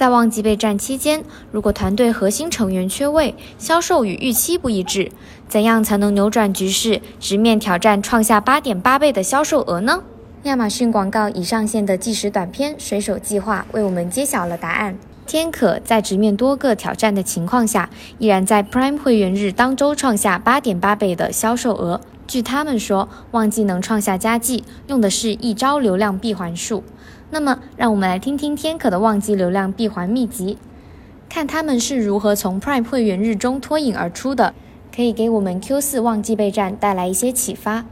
[0.00, 1.22] 在旺季备战期间，
[1.52, 5.12] 如果团队核心成员缺位，销售与预期不一致，
[5.46, 10.02] 怎样才能扭转局势，直面挑战创下八点八倍的销售额呢？
[10.44, 14.96] 亚马逊广告已上线的计时短片《水手计划》为我们揭晓了答案。
[15.26, 22.00] 天可在直面多个挑战的情况下，依然在 Prime 会员日当周创下八点八倍的销售额。
[22.30, 26.84] 据他们说，旺季能创下佳绩，用的是一招流量闭环术。
[27.30, 30.56] 那么，让我们来听听天可的旺季流量闭环秘籍，
[31.28, 34.54] 看他们是如何从 Prime 会员日中脱颖而出的，
[34.94, 37.84] 可以给我们 Q 四旺季备战带来一些启发。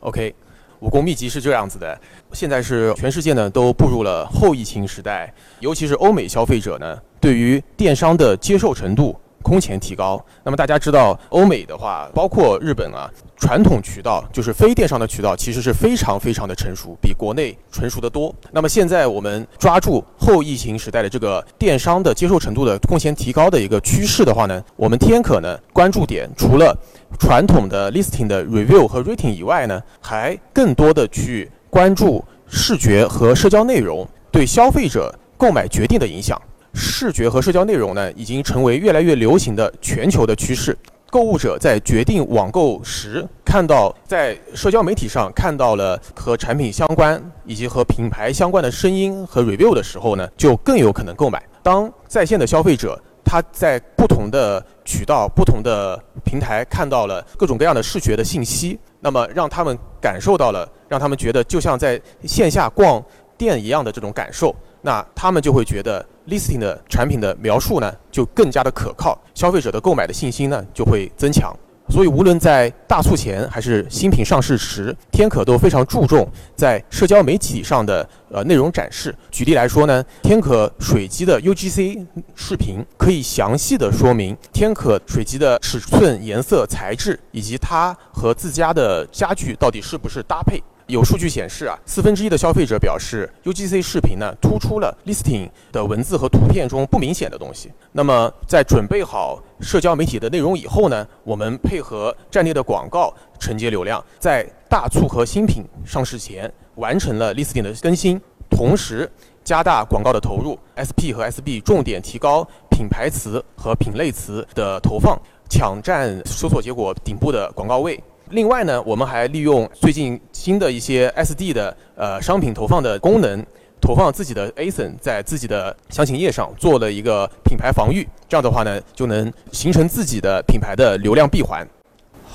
[0.00, 0.34] OK，
[0.80, 1.98] 武功秘籍是这样子的：
[2.32, 9.16] 现在是全世界呢都步入了后疫情时代，尤其是欧美消费者呢，对于电商的接受程度。
[9.46, 10.20] 空前提高。
[10.42, 18.34] 那么大家知道，欧美的话，包括日本啊，传统渠道就是非电商的渠道，其实是非常非常的成熟，比国内成熟的多。
[18.50, 26.76] 那么现在我们抓住后疫情时代的这个电商的接受程度的空前提高的一个趋势的话呢，我们天可呢关注点除了
[27.20, 36.40] 传统的 listing 的 review 和 rating 以外呢，还更多的去关注视觉和社交内容对消费者购买决定的影响。
[36.76, 40.76] 视觉和社交内容呢，已经成为越来越流行的全球的趋势。
[41.08, 51.42] 购物者在决定网购时，看到在社交媒体上看到了和产品相关以及和品牌相关的声音和 review 的时候呢，就更有可能购买。
[51.62, 63.02] 当在线的消费者他在不同的渠道、不同的平台看到了各种各样的视觉的信息，那么让他们感受到了，让他们觉得就像在线下逛
[63.38, 64.54] 店一样的这种感受。
[64.86, 71.52] 那他们就会觉得 listing 的产品的描述呢，就更加的可靠，消费者的购买的信心呢就会增强。
[71.88, 79.12] 所以无论在大促前还是新品上市时，天可都非常注重在社交媒体上的呃内容展示。
[79.32, 82.06] 举例来说呢，天可水机的 UGC
[82.36, 90.62] 视频可以详细的说明天可水机的尺寸、颜色、材质，以及它和自家的家具到底是不是搭配。
[90.86, 97.72] 有数据显示啊，四分之一的消费者表示，UGC 视频呢突出了 listing 的文字和图片中不明显的东西。
[97.90, 109.10] 那么，在准备好社交媒体的内容以后呢，我们配合站内的广告承接流量，在大促和新品上市前完成了 listing 的更新，同时
[109.42, 115.20] 加大广告的投入，SP 和 SB 重点提高品牌词和品类词的投放，
[115.50, 118.00] 抢占搜索结果顶部的广告位。
[118.30, 123.44] 另外呢，我们还利用最近新的一些 SD 的呃商品投放的功能，
[123.80, 131.66] 投放自己的 ASIN 在自己的详情页上做了一个品牌防御，这样的话呢，就能形成自己的品牌的流量闭环。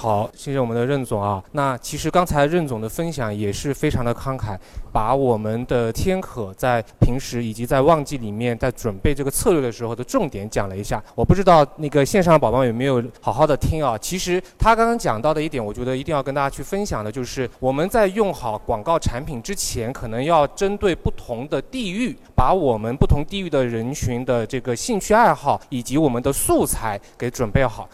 [0.00, 1.44] 好，谢谢我们的任总啊。
[1.52, 4.56] 那其实刚才任总的分享也是非常的慷慨，
[4.90, 11.04] 把我们的天可在平时以及在旺季里面在准备这个策略的时候的重点讲了一下。
[11.14, 13.98] 我不知道那个线上的宝宝有没有好好的听啊？
[13.98, 27.86] 其实他刚刚讲到的一点，我觉得一定要跟大家去分享的，就是我们在用好广告产品之前，可能要针对不同的地域，把我们不同地域的人群的这个兴趣爱好以及我们的素材给准备好。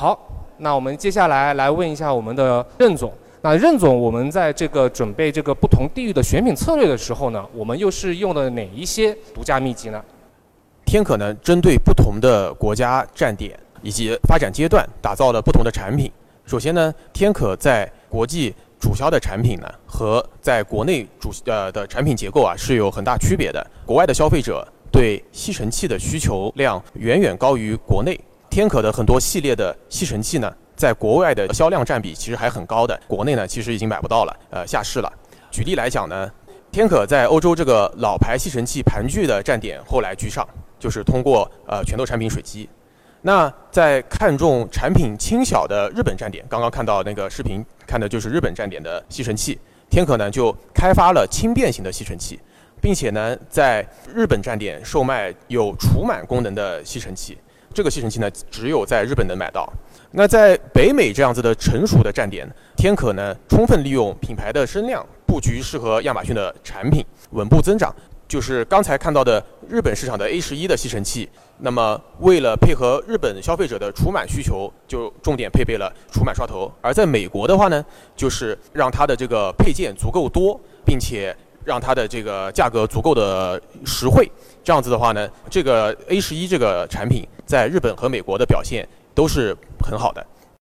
[0.00, 0.18] 好。
[0.56, 3.12] 那我们接下来来问一下我们的任总。
[3.42, 10.02] 那任总，我们在这个准备这个不同地域的选品策略的时候呢，我们又是用了哪一些独家秘籍呢？
[10.86, 16.10] 天可呢，针对不同的国家站点以及发展阶段，打造了不同的产品。
[16.46, 23.66] 首先呢，天可在国际主销的产品呢，和在国内主呃的产品结构啊是有很大区别的。
[23.84, 28.18] 国外的消费者对吸尘器的需求量远远高于国内。
[28.50, 35.10] 天可的很多系列的吸尘器呢，在国外的销量占比其实还很高的，国内呢其实已经买不到了，呃下市了。
[35.52, 36.28] 举例来讲呢，
[36.72, 40.46] 天可在欧洲这个老牌吸尘器盘踞的站点后来居上，
[40.80, 42.68] 就是通过呃拳头产品水机。
[43.22, 49.56] 那在看重产品轻小的日本站点，刚刚看到那个视频看的就是日本站点的吸尘器，
[49.88, 52.40] 天可呢就开发了轻便型的吸尘器，
[52.80, 57.38] 并且呢在日本站点售卖有除螨功能的吸尘器。
[57.72, 59.70] 这个吸尘器呢，只有在日本能买到。
[60.12, 67.94] 那在北美这样子的成熟的站点，天可呢，充分利用品牌的声量，布局适合亚马逊的产品，稳步增长。
[68.26, 71.28] 就是刚才看到的日本市场的 A 十一的吸尘器，
[71.58, 76.72] 那么为了配合日本消费者的除螨需求，就重点配备了除螨刷头。
[76.80, 77.84] 而在美国的话呢，
[78.16, 81.36] 就是让它的这个配件足够多，并且。
[81.64, 84.30] 让它的这个价格足够的实惠，
[84.64, 90.24] 这样子的话呢，这个 A 十一这个产品在日本和美国的表现都是很好的。